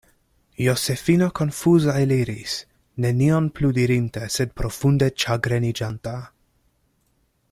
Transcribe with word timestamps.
Josefino 0.67 1.27
konfuza 1.39 1.93
eliris, 2.05 2.55
nenion 3.05 3.51
plu 3.59 3.71
dirinte, 3.81 4.25
sed 4.37 4.57
profunde 4.63 5.11
ĉagreniĝanta. 5.25 6.15